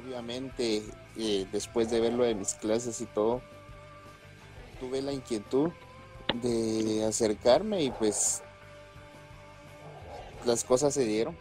obviamente 0.00 0.82
eh, 1.16 1.46
después 1.52 1.90
de 1.90 2.00
verlo 2.00 2.24
de 2.24 2.34
mis 2.34 2.54
clases 2.54 3.00
y 3.00 3.06
todo, 3.06 3.42
tuve 4.78 5.02
la 5.02 5.12
inquietud 5.12 5.70
de 6.42 7.04
acercarme 7.04 7.82
y 7.82 7.90
pues 7.90 8.42
las 10.46 10.64
cosas 10.64 10.94
se 10.94 11.04
dieron. 11.04 11.36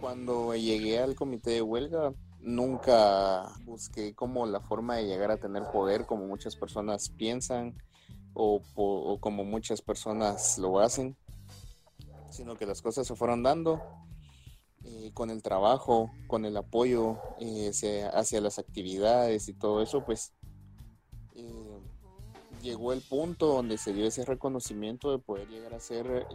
Cuando 0.00 0.54
llegué 0.54 1.00
al 1.00 1.16
comité 1.16 1.50
de 1.50 1.62
huelga, 1.62 2.12
nunca 2.40 3.48
busqué 3.64 4.14
como 4.14 4.46
la 4.46 4.60
forma 4.60 4.96
de 4.96 5.06
llegar 5.06 5.30
a 5.30 5.38
tener 5.38 5.64
poder 5.72 6.06
como 6.06 6.26
muchas 6.26 6.54
personas 6.54 7.08
piensan 7.08 7.74
o, 8.32 8.62
o 8.76 9.18
como 9.18 9.42
muchas 9.44 9.82
personas 9.82 10.56
lo 10.58 10.78
hacen, 10.78 11.16
sino 12.30 12.56
que 12.56 12.66
las 12.66 12.80
cosas 12.80 13.08
se 13.08 13.16
fueron 13.16 13.42
dando 13.42 13.82
eh, 14.84 15.10
con 15.12 15.30
el 15.30 15.42
trabajo, 15.42 16.10
con 16.26 16.44
el 16.44 16.56
apoyo 16.56 17.18
eh, 17.40 17.70
hacia, 18.12 18.40
las 18.40 18.58
actividades 18.58 19.48
y 19.48 19.54
todo 19.54 19.82
eso, 19.82 20.04
pues 20.04 20.32
eh, 21.34 21.80
llegó 22.62 22.92
el 22.92 23.02
punto 23.02 23.46
donde 23.46 23.78
se 23.78 23.92
dio 23.92 24.06
ese 24.06 24.24
reconocimiento 24.24 25.10
de 25.10 25.18
poder 25.18 25.48
llegar 25.48 25.74
a 25.74 25.80
ser 25.80 26.26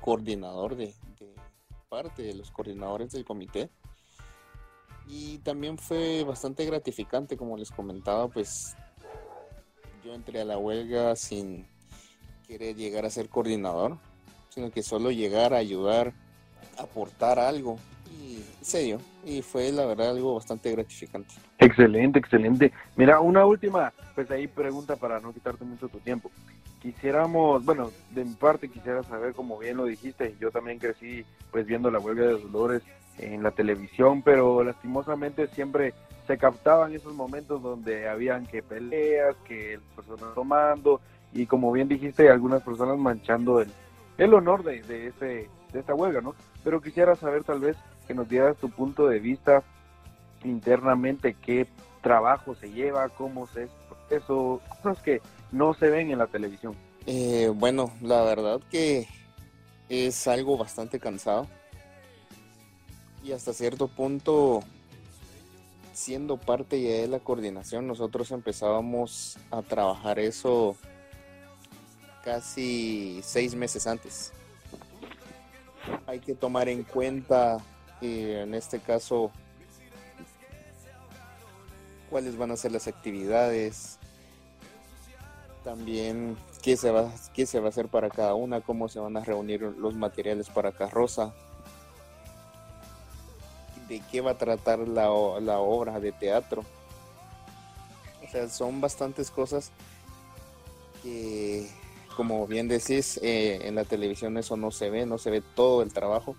coordinador 0.00 0.76
de, 0.76 0.94
de, 1.18 1.34
parte 1.88 2.22
de 2.22 2.34
los 2.34 2.50
coordinadores 2.50 3.12
del 3.12 3.24
comité. 3.24 3.70
Y 5.06 5.38
también 5.38 5.78
fue 5.78 6.22
bastante 6.24 6.64
gratificante, 6.66 7.36
como 7.36 7.56
les 7.56 7.70
comentaba, 7.70 8.28
pues 8.28 8.76
yo 10.04 10.14
entré 10.14 10.40
a 10.40 10.44
la 10.44 10.58
huelga 10.58 11.16
sin 11.16 11.66
querer 12.46 12.76
llegar 12.76 13.04
a 13.04 13.10
ser 13.10 13.28
coordinador, 13.28 13.98
sino 14.48 14.70
que 14.70 14.82
solo 14.82 15.10
llegar 15.10 15.52
a 15.52 15.58
ayudar, 15.58 16.14
aportar 16.78 17.38
algo 17.38 17.78
y 18.10 18.42
se 18.60 18.80
dio 18.80 18.98
y 19.24 19.42
fue 19.42 19.70
la 19.72 19.84
verdad 19.84 20.10
algo 20.10 20.34
bastante 20.34 20.70
gratificante. 20.72 21.34
Excelente, 21.58 22.18
excelente. 22.18 22.72
Mira, 22.96 23.20
una 23.20 23.44
última, 23.44 23.92
pues 24.14 24.30
ahí 24.30 24.46
pregunta 24.46 24.96
para 24.96 25.20
no 25.20 25.32
quitarte 25.32 25.64
mucho 25.64 25.88
tu 25.88 25.98
tiempo. 25.98 26.30
Quisiéramos, 26.80 27.64
bueno, 27.64 27.90
de 28.10 28.24
mi 28.24 28.34
parte 28.34 28.68
quisiera 28.68 29.02
saber, 29.02 29.34
como 29.34 29.58
bien 29.58 29.76
lo 29.76 29.84
dijiste, 29.84 30.34
yo 30.40 30.50
también 30.50 30.78
crecí 30.78 31.24
pues 31.50 31.66
viendo 31.66 31.90
la 31.90 31.98
huelga 31.98 32.26
de 32.26 32.38
Dolores 32.38 32.82
en 33.18 33.42
la 33.42 33.50
televisión, 33.50 34.22
pero 34.22 34.62
lastimosamente 34.62 35.48
siempre 35.48 35.92
se 36.26 36.38
captaban 36.38 36.94
esos 36.94 37.14
momentos 37.14 37.62
donde 37.62 38.08
habían 38.08 38.46
que 38.46 38.62
peleas, 38.62 39.34
que 39.46 39.80
personas 39.96 40.34
tomando 40.34 41.00
y 41.32 41.46
como 41.46 41.72
bien 41.72 41.88
dijiste, 41.88 42.30
algunas 42.30 42.62
personas 42.62 42.96
manchando 42.98 43.60
el, 43.60 43.68
el 44.18 44.34
honor 44.34 44.64
de, 44.64 44.82
de, 44.82 45.06
ese, 45.06 45.48
de 45.72 45.80
esta 45.80 45.94
huelga, 45.94 46.20
¿no? 46.20 46.34
Pero 46.64 46.82
quisiera 46.82 47.14
saber 47.14 47.44
tal 47.44 47.60
vez 47.60 47.76
que 48.06 48.14
nos 48.14 48.28
dieras 48.28 48.56
tu 48.56 48.68
punto 48.68 49.06
de 49.06 49.20
vista 49.20 49.62
internamente, 50.44 51.34
qué 51.34 51.66
trabajo 52.02 52.54
se 52.54 52.70
lleva, 52.70 53.08
cómo 53.08 53.46
se 53.46 53.64
es 53.64 53.70
eso, 54.10 54.60
cosas 54.82 55.02
que 55.02 55.20
no 55.52 55.74
se 55.74 55.88
ven 55.88 56.10
en 56.10 56.18
la 56.18 56.26
televisión. 56.26 56.74
Eh, 57.06 57.50
bueno, 57.54 57.92
la 58.02 58.22
verdad 58.22 58.60
que 58.70 59.06
es 59.88 60.26
algo 60.26 60.56
bastante 60.56 60.98
cansado 60.98 61.46
y 63.24 63.32
hasta 63.32 63.52
cierto 63.52 63.88
punto 63.88 64.60
siendo 65.92 66.36
parte 66.36 66.80
ya 66.80 66.90
de 67.02 67.08
la 67.08 67.18
coordinación 67.18 67.86
nosotros 67.86 68.30
empezábamos 68.30 69.38
a 69.50 69.62
trabajar 69.62 70.18
eso 70.18 70.76
casi 72.24 73.20
seis 73.22 73.54
meses 73.54 73.86
antes. 73.86 74.32
Hay 76.06 76.20
que 76.20 76.34
tomar 76.34 76.68
en 76.68 76.82
cuenta 76.82 77.58
y 78.00 78.30
en 78.30 78.54
este 78.54 78.80
caso 78.80 79.30
cuáles 82.10 82.36
van 82.36 82.50
a 82.50 82.56
ser 82.56 82.72
las 82.72 82.86
actividades, 82.86 83.98
también 85.64 86.36
qué 86.62 86.76
se 86.76 86.90
va, 86.90 87.12
qué 87.34 87.46
se 87.46 87.60
va 87.60 87.66
a 87.66 87.68
hacer 87.68 87.88
para 87.88 88.08
cada 88.08 88.34
una, 88.34 88.60
cómo 88.60 88.88
se 88.88 89.00
van 89.00 89.16
a 89.16 89.24
reunir 89.24 89.62
los 89.62 89.94
materiales 89.94 90.48
para 90.48 90.72
carroza, 90.72 91.34
de 93.88 94.00
qué 94.10 94.20
va 94.20 94.32
a 94.32 94.38
tratar 94.38 94.80
la, 94.80 95.08
la 95.40 95.58
obra 95.58 96.00
de 96.00 96.12
teatro. 96.12 96.64
O 98.26 98.30
sea, 98.30 98.48
son 98.48 98.80
bastantes 98.80 99.30
cosas 99.30 99.70
que, 101.02 101.68
como 102.18 102.48
bien 102.48 102.66
decís, 102.66 103.20
eh, 103.22 103.60
en 103.62 103.76
la 103.76 103.84
televisión 103.84 104.36
eso 104.38 104.56
no 104.56 104.72
se 104.72 104.90
ve, 104.90 105.06
no 105.06 105.18
se 105.18 105.30
ve 105.30 105.40
todo 105.54 105.82
el 105.82 105.92
trabajo 105.92 106.34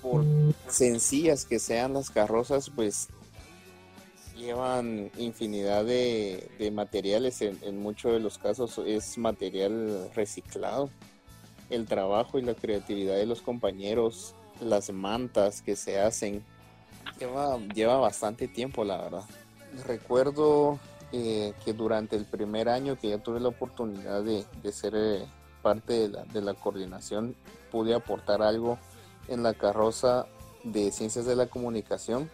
por 0.00 0.24
sencillas 0.68 1.44
que 1.44 1.58
sean 1.58 1.92
las 1.92 2.10
carrozas, 2.10 2.70
pues 2.70 3.08
llevan 4.36 5.10
infinidad 5.18 5.84
de, 5.84 6.70
materiales. 6.72 7.42
En, 7.42 7.82
muchos 7.82 8.12
de 8.12 8.20
los 8.20 8.38
casos 8.38 8.80
es 8.86 9.18
material 9.18 10.12
reciclado. 10.14 10.88
El 11.68 11.86
trabajo 11.86 12.38
y 12.38 12.42
la 12.42 12.54
creatividad 12.54 13.16
de 13.16 13.26
los 13.26 13.42
compañeros, 13.42 14.36
las 14.60 14.92
mantas 14.92 15.60
que 15.60 15.74
se 15.74 15.98
hacen, 15.98 16.44
lleva, 17.18 17.58
lleva 17.74 17.98
bastante 17.98 18.46
tiempo, 18.46 18.84
la 18.84 18.98
verdad. 18.98 19.24
Recuerdo 19.88 20.78
eh, 21.18 21.54
que 21.64 21.72
durante 21.72 22.14
el 22.14 22.26
primer 22.26 22.68
año 22.68 22.98
que 22.98 23.08
ya 23.08 23.18
tuve 23.18 23.40
la 23.40 23.48
oportunidad 23.48 24.22
de, 24.22 24.44
ser 24.70 24.92
eh, 24.94 25.26
parte 25.62 26.08
de 26.08 26.24
de 26.24 26.42
la 26.42 26.52
coordinación, 26.52 27.34
pude 27.70 27.94
aportar 27.94 28.42
algo 28.42 28.78
en 29.28 29.42
la 29.42 29.54
carroza 29.54 30.26
de 30.62 30.92
Ciencias 30.92 31.24
de 31.24 31.34
la 31.34 31.46
Comunicación 31.46 32.30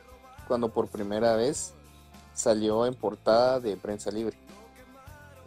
cuando 0.48 0.70
por 0.70 0.88
primera 0.88 1.36
vez 1.36 1.74
salió 2.34 2.86
en 2.86 2.94
portada 2.94 3.60
de 3.60 3.76
Prensa 3.76 4.10
Libre. 4.10 4.36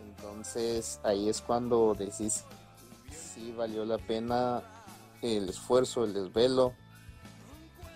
Entonces 0.06 1.02
ahí 1.04 1.28
es 1.28 1.42
cuando 1.42 1.94
decís 1.94 2.46
si 3.12 3.52
valió 3.52 3.84
la 3.84 3.98
pena 3.98 4.64
el 5.22 5.50
esfuerzo, 5.50 6.06
el 6.06 6.14
desvelo, 6.14 6.74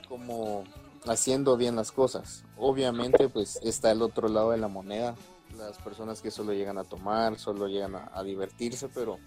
como 0.09 0.65
haciendo 1.05 1.57
bien 1.57 1.75
las 1.75 1.91
cosas. 1.91 2.43
Obviamente 2.57 3.29
pues 3.29 3.59
está 3.63 3.91
el 3.91 4.01
otro 4.01 4.27
lado 4.27 4.51
de 4.51 4.57
la 4.57 4.67
moneda, 4.67 5.15
las 5.57 5.77
personas 5.77 6.21
que 6.21 6.31
solo 6.31 6.53
llegan 6.53 6.77
a 6.77 6.83
tomar, 6.83 7.37
solo 7.39 7.67
llegan 7.67 7.95
a 7.95 8.23
divertirse, 8.23 8.87
pero 8.89 9.17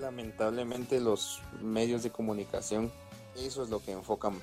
lamentablemente 0.00 1.00
los 1.00 1.40
medios 1.60 2.02
de 2.02 2.10
comunicación 2.10 2.90
eso 3.36 3.62
es 3.62 3.70
lo 3.70 3.80
que 3.80 3.92
enfocan 3.92 4.38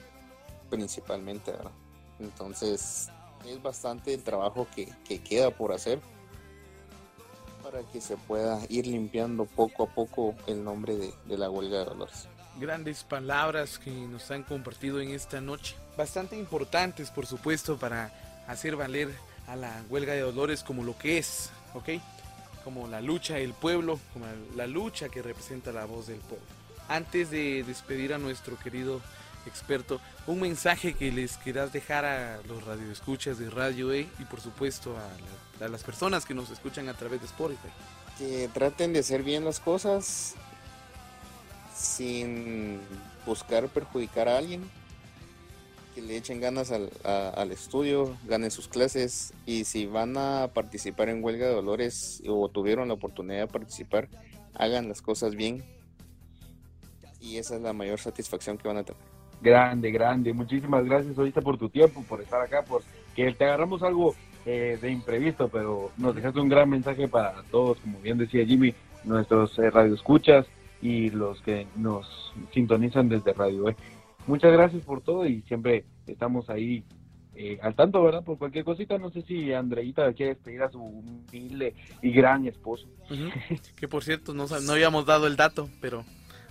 principalmente, 0.69 1.51
¿verdad? 1.51 1.71
Entonces, 2.19 3.09
es 3.45 3.61
bastante 3.61 4.13
el 4.13 4.23
trabajo 4.23 4.67
que, 4.75 4.93
queda 5.21 5.51
por 5.51 5.71
hacer 5.71 6.01
para 7.63 7.83
que 7.83 8.01
se 8.01 8.17
pueda 8.17 8.59
ir 8.69 8.87
limpiando 8.87 9.45
poco 9.45 9.83
a 9.83 9.87
poco 9.87 10.33
el 10.47 10.63
nombre 10.63 10.95
de, 10.97 11.13
de, 11.25 11.37
la 11.37 11.49
huelga 11.49 11.79
de 11.79 11.85
Dolores. 11.85 12.27
Grandes 12.59 13.03
palabras 13.03 13.79
que 13.79 13.89
nos 13.91 14.29
han 14.31 14.43
compartido 14.43 14.99
en 14.99 15.11
esta 15.11 15.39
noche, 15.39 15.75
bastante 15.97 16.37
importantes 16.37 17.09
por 17.09 17.25
supuesto 17.25 17.77
para 17.77 18.11
hacer 18.47 18.75
valer 18.75 19.09
a 19.47 19.55
la 19.55 19.81
huelga 19.89 20.13
de 20.13 20.19
Dolores 20.21 20.61
como 20.63 20.83
lo 20.83 20.97
que 20.97 21.17
es, 21.17 21.51
¿ok? 21.73 21.89
Como 22.65 22.87
la 22.87 22.99
lucha 23.01 23.35
del 23.35 23.53
pueblo, 23.53 23.97
como 24.13 24.25
la 24.55 24.67
lucha 24.67 25.07
que 25.09 25.21
representa 25.21 25.71
la 25.71 25.85
voz 25.85 26.07
del 26.07 26.19
pueblo. 26.19 26.45
Antes 26.89 27.29
de 27.31 27.63
despedir 27.63 28.13
a 28.13 28.17
nuestro 28.17 28.57
querido 28.59 28.99
experto, 29.45 30.01
un 30.27 30.41
mensaje 30.41 30.93
que 30.93 31.11
les 31.11 31.37
quieras 31.37 31.71
dejar 31.71 32.03
a 32.03 32.39
los 32.47 32.63
radioescuchas 32.65 33.39
de 33.39 33.49
Radio 33.49 33.93
E 33.93 34.01
y 34.19 34.25
por 34.25 34.41
supuesto 34.41 34.97
a, 34.97 35.07
la- 35.59 35.65
a 35.67 35.69
las 35.69 35.83
personas 35.83 36.25
que 36.25 36.33
nos 36.33 36.49
escuchan 36.49 36.89
a 36.89 36.93
través 36.93 37.21
de 37.21 37.27
Spotify. 37.27 37.69
Que 38.17 38.49
traten 38.53 38.91
de 38.91 38.99
hacer 38.99 39.23
bien 39.23 39.45
las 39.45 39.59
cosas 39.61 40.35
sin 41.79 42.79
buscar 43.25 43.67
perjudicar 43.69 44.27
a 44.27 44.37
alguien. 44.37 44.61
Que 45.95 46.01
le 46.01 46.17
echen 46.17 46.39
ganas 46.39 46.71
al, 46.71 46.89
a- 47.03 47.29
al 47.29 47.51
estudio, 47.51 48.15
ganen 48.27 48.51
sus 48.51 48.67
clases 48.67 49.33
y 49.45 49.63
si 49.63 49.85
van 49.85 50.17
a 50.17 50.49
participar 50.53 51.09
en 51.09 51.23
huelga 51.23 51.47
de 51.47 51.53
dolores 51.53 52.21
o 52.27 52.47
tuvieron 52.49 52.89
la 52.89 52.93
oportunidad 52.93 53.39
de 53.41 53.47
participar, 53.47 54.07
hagan 54.53 54.87
las 54.87 55.01
cosas 55.01 55.35
bien. 55.35 55.63
Y 57.19 57.37
esa 57.37 57.55
es 57.55 57.61
la 57.61 57.73
mayor 57.73 57.99
satisfacción 57.99 58.57
que 58.57 58.67
van 58.67 58.77
a 58.77 58.83
tener. 58.83 59.01
Grande, 59.41 59.91
grande. 59.91 60.33
Muchísimas 60.33 60.85
gracias 60.85 61.17
ahorita 61.17 61.41
por 61.41 61.57
tu 61.57 61.69
tiempo, 61.69 62.03
por 62.07 62.21
estar 62.21 62.41
acá, 62.41 62.63
por 62.63 62.83
que 63.15 63.33
te 63.33 63.45
agarramos 63.45 63.81
algo 63.83 64.15
eh, 64.45 64.77
de 64.81 64.91
imprevisto, 64.91 65.49
pero 65.49 65.91
nos 65.97 66.15
dejaste 66.15 66.39
un 66.39 66.49
gran 66.49 66.69
mensaje 66.69 67.07
para 67.07 67.41
todos, 67.51 67.77
como 67.79 67.99
bien 67.99 68.17
decía 68.17 68.45
Jimmy, 68.45 68.73
nuestros 69.03 69.57
eh, 69.59 69.69
radioescuchas 69.69 70.45
y 70.81 71.09
los 71.09 71.41
que 71.41 71.67
nos 71.75 72.33
sintonizan 72.53 73.09
desde 73.09 73.33
Radio 73.33 73.69
E. 73.69 73.75
Muchas 74.27 74.51
gracias 74.51 74.83
por 74.83 75.01
todo 75.01 75.25
y 75.25 75.41
siempre 75.43 75.85
estamos 76.07 76.49
ahí 76.49 76.83
eh, 77.35 77.57
al 77.61 77.73
tanto, 77.75 78.03
¿verdad? 78.03 78.23
Por 78.23 78.37
cualquier 78.37 78.65
cosita. 78.65 78.97
No 78.97 79.11
sé 79.11 79.21
si 79.23 79.53
Andreita 79.53 80.11
quiere 80.13 80.35
despedir 80.35 80.61
a 80.61 80.69
su 80.69 80.81
humilde 80.81 81.73
y 82.01 82.11
gran 82.11 82.45
esposo. 82.45 82.87
Que 83.75 83.87
por 83.87 84.03
cierto, 84.03 84.33
no, 84.33 84.45
no 84.47 84.71
habíamos 84.73 85.05
dado 85.05 85.25
el 85.25 85.35
dato, 85.35 85.69
pero 85.81 86.03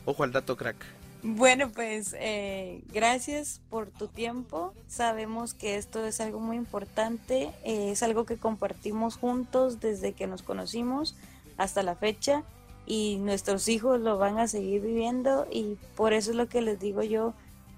ojo 0.05 0.25
al 0.25 0.33
dato 0.33 0.57
crack. 0.57 0.77
Bueno, 1.23 1.71
pues 1.75 2.15
eh, 2.19 2.81
gracias 2.93 3.61
por 3.71 3.91
tu 3.91 4.07
tiempo. 4.07 4.73
Sabemos 4.87 5.53
que 5.53 5.77
esto 5.77 6.05
es 6.07 6.21
algo 6.21 6.39
muy 6.39 6.57
importante, 6.57 7.51
eh, 7.65 7.91
es 7.91 8.03
algo 8.03 8.25
que 8.25 8.37
compartimos 8.37 9.17
juntos 9.17 9.81
desde 9.81 10.13
que 10.13 10.27
nos 10.27 10.43
conocimos 10.43 11.17
hasta 11.57 11.83
la 11.83 11.97
fecha 11.97 12.45
y 12.91 13.19
nuestros 13.19 13.69
hijos 13.69 14.01
lo 14.01 14.17
van 14.17 14.39
a 14.39 14.49
seguir 14.49 14.81
viviendo 14.81 15.47
y 15.53 15.77
por 15.95 16.15
eso 16.15 16.31
es 16.31 16.37
lo 16.39 16.49
que 16.49 16.63
les 16.63 16.81
digo 16.81 17.03
yo, 17.03 17.35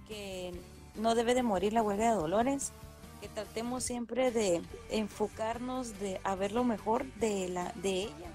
que 0.07 0.55
no 0.95 1.17
debe 1.17 1.35
de 1.35 1.43
morir 1.43 1.73
la 1.73 1.83
huelga 1.83 2.11
de 2.11 2.15
dolores, 2.15 2.71
que 3.21 3.29
tratemos 3.29 3.83
siempre 3.83 4.31
de 4.31 4.63
enfocarnos 4.89 5.99
de 5.99 6.21
a 6.23 6.37
ver 6.37 6.53
lo 6.53 6.63
mejor 6.63 7.05
de, 7.15 7.49
la, 7.49 7.73
de 7.83 8.03
ella 8.03 8.31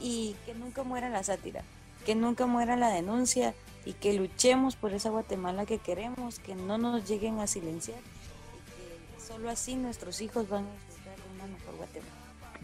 y 0.00 0.34
que 0.46 0.54
nunca 0.54 0.84
muera 0.84 1.10
la 1.10 1.22
sátira, 1.22 1.64
que 2.06 2.14
nunca 2.14 2.46
muera 2.46 2.76
la 2.76 2.88
denuncia 2.88 3.54
y 3.84 3.92
que 3.92 4.14
luchemos 4.14 4.74
por 4.74 4.94
esa 4.94 5.10
Guatemala 5.10 5.66
que 5.66 5.78
queremos, 5.78 6.38
que 6.38 6.54
no 6.54 6.78
nos 6.78 7.06
lleguen 7.06 7.40
a 7.40 7.46
silenciar 7.46 8.00
y 8.00 8.72
que 8.72 9.20
solo 9.22 9.50
así 9.50 9.74
nuestros 9.76 10.22
hijos 10.22 10.48
van 10.48 10.64
a 10.64 10.72
disfrutar 10.72 11.16
una 11.34 11.46
mejor 11.46 11.76
Guatemala. 11.76 12.15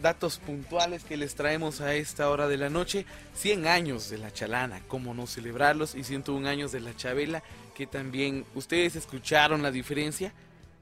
Datos 0.03 0.37
puntuales 0.37 1.05
que 1.05 1.15
les 1.15 1.33
traemos 1.33 1.79
a 1.79 1.95
esta 1.95 2.29
hora 2.29 2.49
de 2.49 2.57
la 2.57 2.69
noche. 2.69 3.05
100 3.35 3.67
años 3.67 4.09
de 4.09 4.17
la 4.17 4.33
chalana, 4.33 4.81
cómo 4.89 5.13
no 5.13 5.27
celebrarlos, 5.27 5.95
y 5.95 6.03
101 6.03 6.45
años 6.45 6.73
de 6.73 6.81
la 6.81 6.93
chabela, 6.93 7.41
que 7.73 7.87
también 7.87 8.45
ustedes 8.53 8.97
escucharon 8.97 9.63
la 9.63 9.71
diferencia. 9.71 10.33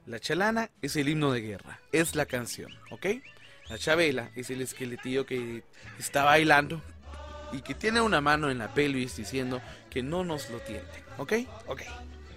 La 0.06 0.18
chalana 0.18 0.70
es 0.82 0.96
el 0.96 1.08
himno 1.08 1.30
de 1.30 1.40
guerra, 1.40 1.78
es 1.92 2.16
la 2.16 2.26
canción, 2.26 2.72
¿ok? 2.90 3.06
La 3.68 3.78
chabela 3.78 4.32
es 4.34 4.50
el 4.50 4.60
esqueletillo 4.60 5.24
que 5.24 5.62
está 6.00 6.24
bailando 6.24 6.82
y 7.52 7.60
que 7.60 7.76
tiene 7.76 8.00
una 8.00 8.20
mano 8.20 8.50
en 8.50 8.58
la 8.58 8.74
pelvis 8.74 9.16
diciendo 9.16 9.62
que 9.88 10.02
no 10.02 10.24
nos 10.24 10.50
lo 10.50 10.58
tienten, 10.58 11.04
¿ok? 11.18 11.32
Ok. 11.68 11.82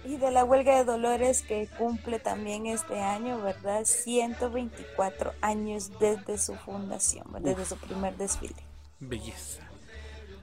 Y 0.06 0.18
de 0.18 0.30
la 0.30 0.44
huelga 0.44 0.76
de 0.76 0.84
Dolores 0.84 1.42
que 1.42 1.68
cumple 1.78 2.20
también 2.20 2.66
este 2.66 3.00
año, 3.00 3.40
¿verdad? 3.42 3.84
124 3.84 5.32
años 5.40 5.90
desde 5.98 6.38
su 6.38 6.54
fundación, 6.54 7.24
¿verdad? 7.32 7.56
desde 7.56 7.64
su 7.64 7.76
primer 7.76 8.16
desfile. 8.16 8.54
Belleza. 9.00 9.62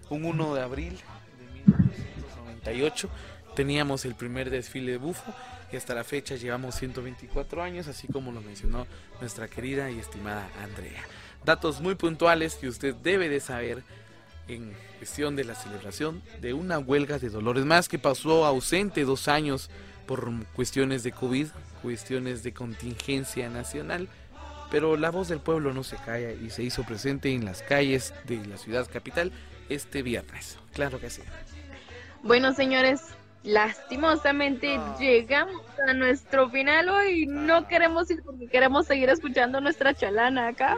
Un 0.10 0.26
1 0.26 0.56
de 0.56 0.62
abril 0.62 0.99
de 1.39 1.45
1998 1.71 3.10
teníamos 3.56 4.04
el 4.04 4.15
primer 4.15 4.49
desfile 4.49 4.91
de 4.91 4.97
bufo 4.97 5.34
y 5.71 5.78
hasta 5.78 5.95
la 5.95 6.04
fecha 6.04 6.36
llevamos 6.36 6.76
124 6.76 7.63
años, 7.63 7.88
así 7.88 8.08
como 8.08 8.32
lo 8.32 8.41
mencionó 8.41 8.86
nuestra 9.21 9.47
querida 9.47 9.89
y 9.89 9.99
estimada 9.99 10.49
Andrea. 10.62 11.02
Datos 11.45 11.82
muy 11.82 11.95
puntuales 11.95 12.56
que 12.56 12.67
usted 12.67 12.95
debe 12.95 13.30
de 13.30 13.39
saber 13.39 13.84
en 14.47 14.73
cuestión 14.97 15.36
de 15.36 15.43
la 15.43 15.56
celebración 15.56 16.21
de 16.41 16.53
una 16.53 16.79
huelga 16.79 17.19
de 17.19 17.29
Dolores 17.29 17.65
Más 17.65 17.88
que 17.88 17.99
pasó 17.99 18.45
ausente 18.45 19.03
dos 19.03 19.27
años 19.27 19.69
por 20.06 20.29
cuestiones 20.53 21.03
de 21.03 21.12
COVID, 21.12 21.47
cuestiones 21.82 22.43
de 22.43 22.53
contingencia 22.53 23.49
nacional, 23.49 24.08
pero 24.69 24.97
la 24.97 25.12
voz 25.12 25.27
del 25.27 25.39
pueblo 25.39 25.73
no 25.73 25.84
se 25.84 25.97
calla 25.97 26.32
y 26.32 26.49
se 26.49 26.63
hizo 26.63 26.84
presente 26.84 27.34
en 27.34 27.45
las 27.45 27.62
calles 27.62 28.13
de 28.25 28.45
la 28.45 28.58
ciudad 28.58 28.89
capital 28.91 29.32
este 29.69 30.01
viernes. 30.01 30.58
Claro 30.73 30.99
que 30.99 31.10
sí. 31.10 31.21
Bueno, 32.23 32.53
señores, 32.53 33.01
lastimosamente 33.43 34.79
llegamos 34.99 35.62
a 35.88 35.93
nuestro 35.93 36.49
final 36.49 36.89
hoy. 36.89 37.25
No 37.27 37.67
queremos 37.67 38.10
ir 38.10 38.23
porque 38.23 38.47
queremos 38.47 38.88
seguir 38.88 39.10
escuchando 39.10 39.62
nuestra 39.62 39.93
chalana 39.93 40.47
acá. 40.47 40.77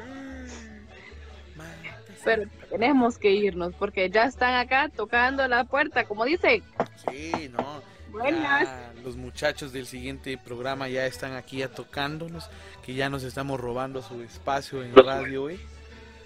Pero 2.24 2.50
tenemos 2.76 3.18
que 3.18 3.32
irnos 3.32 3.74
porque 3.76 4.10
ya 4.10 4.26
están 4.26 4.56
acá 4.56 4.90
tocando 4.94 5.48
la 5.48 5.64
puerta, 5.64 6.04
como 6.04 6.26
dice. 6.26 6.62
Sí, 7.10 7.50
no. 7.50 7.82
Buenas. 8.10 8.64
Ya 8.64 8.94
los 9.02 9.16
muchachos 9.16 9.72
del 9.72 9.88
siguiente 9.88 10.38
programa 10.38 10.90
ya 10.90 11.06
están 11.06 11.36
aquí 11.36 11.58
ya 11.58 11.70
tocándonos, 11.70 12.50
que 12.86 12.94
ya 12.94 13.10
nos 13.10 13.24
estamos 13.24 13.62
robando 13.62 14.02
su 14.02 14.22
espacio 14.22 14.84
en 14.84 14.94
radio, 14.94 15.50
¿eh? 15.50 15.60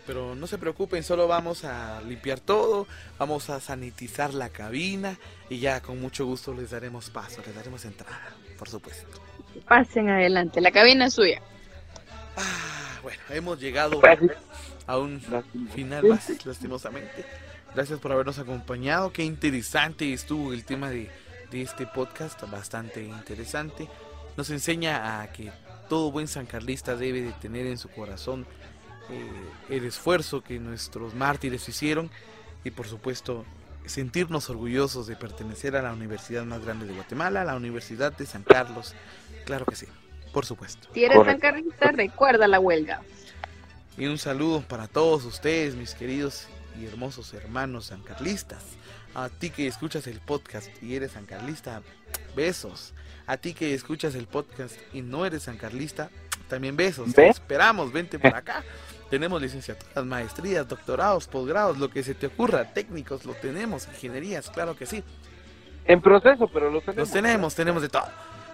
Pero 0.08 0.34
no 0.34 0.48
se 0.48 0.58
preocupen, 0.58 1.04
solo 1.04 1.28
vamos 1.28 1.66
a 1.66 2.02
limpiar 2.02 2.40
todo, 2.40 2.88
vamos 3.20 3.52
a 3.52 3.60
sanitizar 3.60 4.34
la 4.34 4.50
cabina 4.50 5.20
y 5.50 5.60
ya 5.60 5.82
con 5.82 6.02
mucho 6.02 6.26
gusto 6.26 6.52
les 6.56 6.72
daremos 6.72 7.12
paso, 7.12 7.44
les 7.46 7.54
daremos 7.54 7.86
entrada, 7.86 8.34
por 8.58 8.70
supuesto. 8.70 9.22
Pasen 9.68 10.10
adelante, 10.10 10.62
la 10.62 10.72
cabina 10.72 11.06
es 11.06 11.14
suya. 11.14 11.44
Ah, 12.36 13.00
bueno, 13.04 13.22
hemos 13.30 13.60
llegado 13.60 14.02
a 14.89 14.97
un 14.97 15.21
final 15.75 16.04
más, 16.08 16.45
lastimosamente. 16.45 17.23
Gracias 17.75 17.99
por 17.99 18.12
habernos 18.12 18.39
acompañado. 18.39 19.13
Qué 19.13 19.23
interesante 19.23 20.12
estuvo 20.12 20.52
el 20.52 20.65
tema 20.65 20.89
de, 20.89 21.10
de 21.52 21.62
este 21.62 21.86
podcast, 21.86 22.41
bastante 22.49 23.04
interesante. 23.04 23.88
Nos 24.36 24.49
enseña 24.49 25.21
a 25.21 25.32
que 25.32 25.52
todo 25.88 26.12
buen 26.12 26.28
sancarlista 26.28 26.95
debe 26.95 27.21
de 27.21 27.34
tener 27.34 27.67
en 27.67 27.78
su 27.78 27.89
corazón 27.89 28.47
eh, 29.12 29.30
el 29.69 29.86
esfuerzo 29.86 30.41
que 30.41 30.60
nuestros 30.60 31.13
mártires 31.13 31.69
hicieron 31.69 32.10
y 32.63 32.71
por 32.71 32.88
supuesto 32.88 33.45
sentirnos 33.86 34.49
orgullosos 34.49 35.06
de 35.06 35.15
pertenecer 35.15 35.75
a 35.75 35.84
la 35.84 35.93
universidad 35.93 36.45
más 36.45 36.63
grande 36.63 36.88
de 36.88 36.93
Guatemala, 36.93 37.43
la 37.43 37.56
Universidad 37.56 38.12
de 38.15 38.25
San 38.25 38.41
Carlos. 38.41 38.95
Claro 39.45 39.65
que 39.65 39.75
sí, 39.75 39.86
por 40.34 40.45
supuesto. 40.45 40.88
Si 40.93 41.04
eres 41.04 41.23
sancarlista, 41.25 41.91
recuerda 41.91 42.47
la 42.47 42.60
huelga. 42.60 43.02
Y 44.00 44.08
un 44.08 44.18
saludo 44.18 44.62
para 44.62 44.88
todos 44.88 45.26
ustedes, 45.26 45.76
mis 45.76 45.94
queridos 45.94 46.48
y 46.80 46.86
hermosos 46.86 47.34
hermanos 47.34 47.88
sancarlistas. 47.88 48.64
A 49.14 49.28
ti 49.28 49.50
que 49.50 49.68
escuchas 49.68 50.08
el 50.08 50.22
podcast 50.22 50.70
y 50.82 50.96
eres 50.96 51.12
sancarlista, 51.12 51.82
besos. 52.34 52.94
A 53.28 53.36
ti 53.36 53.54
que 53.54 53.74
escuchas 53.74 54.16
el 54.16 54.26
podcast 54.26 54.78
y 54.94 55.02
no 55.02 55.26
eres 55.26 55.44
sancarlista, 55.44 56.10
también 56.48 56.78
besos. 56.78 57.14
Te 57.14 57.28
esperamos, 57.28 57.92
vente 57.92 58.18
por 58.18 58.34
acá. 58.38 58.64
Tenemos 59.10 59.42
licenciaturas, 59.42 60.06
maestrías, 60.06 60.66
doctorados, 60.66 61.28
posgrados, 61.28 61.78
lo 61.78 61.90
que 61.90 62.02
se 62.02 62.14
te 62.14 62.28
ocurra, 62.28 62.74
técnicos, 62.74 63.26
lo 63.26 63.34
tenemos, 63.34 63.86
ingenierías, 63.88 64.50
claro 64.50 64.78
que 64.78 64.86
sí. 64.86 65.04
En 65.84 66.02
proceso, 66.02 66.48
pero 66.48 66.72
lo 66.72 66.80
tenemos. 66.80 67.00
Los 67.00 67.12
tenemos, 67.12 67.54
tenemos 67.54 67.82
de 67.82 67.90
todo. 67.90 68.08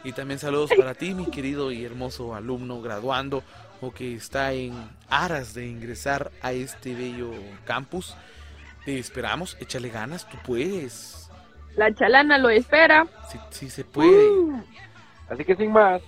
Y 0.04 0.12
también 0.12 0.40
saludos 0.40 0.72
para 0.76 0.96
ti, 0.96 1.14
mi 1.14 1.26
querido 1.28 1.72
y 1.72 1.86
hermoso 1.86 2.34
alumno 2.34 2.82
graduando 2.82 3.44
o 3.82 3.92
que 3.92 4.16
está 4.16 4.54
en 4.54 4.74
aras 5.10 5.54
de 5.54 5.68
ingresar 5.68 6.32
a 6.42 6.52
este 6.52 6.94
bello 6.96 7.32
campus. 7.66 8.16
Te 8.86 9.00
esperamos, 9.00 9.58
échale 9.60 9.90
ganas, 9.90 10.28
tú 10.30 10.38
puedes. 10.46 11.30
La 11.76 11.94
chalana 11.94 12.38
lo 12.38 12.50
espera. 12.50 13.08
Si, 13.32 13.40
si 13.50 13.70
se 13.70 13.84
puede. 13.84 14.30
Así 15.30 15.44
que 15.44 15.56
sin 15.56 15.72
más, 15.72 16.02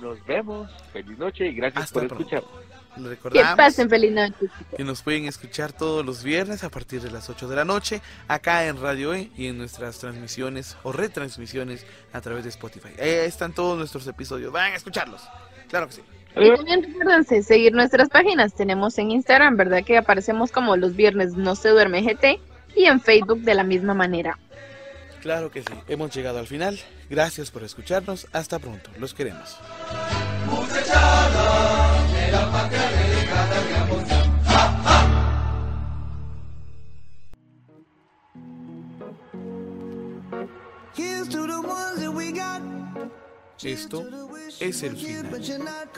nos 0.00 0.24
vemos. 0.24 0.70
Feliz 0.92 1.18
noche 1.18 1.48
y 1.48 1.54
gracias 1.54 1.84
Hasta 1.84 2.00
por 2.00 2.08
pronto. 2.08 2.24
escuchar. 2.24 2.62
Le 2.96 3.02
Que 3.04 3.08
recordamos 3.08 3.56
pasen 3.56 3.88
feliz 3.88 4.12
noche. 4.12 4.46
que 4.76 4.84
nos 4.84 5.00
pueden 5.02 5.24
escuchar 5.24 5.72
todos 5.72 6.04
los 6.04 6.22
viernes 6.22 6.62
a 6.62 6.68
partir 6.68 7.00
de 7.00 7.10
las 7.10 7.30
8 7.30 7.48
de 7.48 7.56
la 7.56 7.64
noche 7.64 8.02
acá 8.28 8.66
en 8.66 8.78
Radio 8.80 9.14
E 9.14 9.30
y 9.34 9.46
en 9.46 9.56
nuestras 9.56 9.98
transmisiones 9.98 10.76
o 10.82 10.92
retransmisiones 10.92 11.86
a 12.12 12.20
través 12.20 12.44
de 12.44 12.50
Spotify. 12.50 12.90
Ahí 13.00 13.08
están 13.08 13.54
todos 13.54 13.78
nuestros 13.78 14.06
episodios, 14.06 14.52
vayan 14.52 14.74
a 14.74 14.76
escucharlos. 14.76 15.22
Claro 15.70 15.86
que 15.86 15.94
sí. 15.94 16.02
Y 16.36 16.50
también 16.56 16.82
recuérdense 16.82 17.42
seguir 17.42 17.72
nuestras 17.72 18.08
páginas. 18.08 18.54
Tenemos 18.54 18.98
en 18.98 19.10
Instagram, 19.10 19.56
¿verdad? 19.56 19.84
Que 19.84 19.98
aparecemos 19.98 20.50
como 20.50 20.76
los 20.76 20.96
viernes 20.96 21.34
no 21.34 21.54
se 21.54 21.68
duerme 21.68 22.02
GT 22.02 22.40
y 22.74 22.84
en 22.86 23.00
Facebook 23.00 23.40
de 23.40 23.54
la 23.54 23.64
misma 23.64 23.94
manera. 23.94 24.38
Claro 25.20 25.50
que 25.50 25.60
sí, 25.60 25.74
hemos 25.88 26.14
llegado 26.14 26.40
al 26.40 26.46
final. 26.46 26.78
Gracias 27.08 27.50
por 27.50 27.62
escucharnos. 27.62 28.26
Hasta 28.32 28.58
pronto. 28.58 28.90
Los 28.98 29.14
queremos. 29.14 29.58
Esto 43.62 44.21
es 44.68 44.82
el 44.82 44.96
final, 44.96 45.90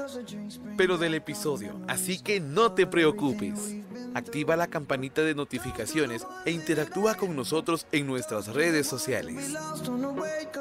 pero 0.77 0.99
del 0.99 1.15
episodio, 1.15 1.81
así 1.89 2.19
que 2.19 2.41
no 2.41 2.73
te 2.73 2.87
preocupes. 2.87 3.77
Activa 4.15 4.57
la 4.57 4.69
campanita 4.69 5.23
de 5.23 5.35
notificaciones 5.35 6.25
e 6.45 6.53
interactúa 6.53 7.17
con 7.17 7.35
nosotros 7.35 7.87
en 7.91 8.07
nuestras 8.07 8.49
redes 8.49 8.87
sociales. 8.87 9.53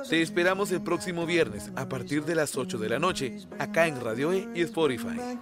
Te 0.10 0.22
esperamos 0.22 0.72
el 0.72 0.82
próximo 0.82 1.26
viernes 1.26 1.72
a 1.76 1.88
partir 1.88 2.26
de 2.26 2.36
las 2.36 2.58
8 2.58 2.78
de 2.78 2.89
la 2.89 3.00
noche, 3.00 3.38
acá 3.60 3.88
en 3.88 4.02
Radio 4.02 4.34
E 4.34 4.50
y 4.56 4.62
Spotify. 4.62 5.38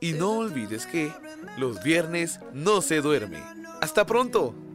Y 0.00 0.12
no 0.12 0.38
olvides 0.38 0.86
que 0.86 1.10
los 1.56 1.82
viernes 1.82 2.40
no 2.52 2.82
se 2.82 3.00
duerme. 3.00 3.42
¡Hasta 3.80 4.04
pronto! 4.04 4.65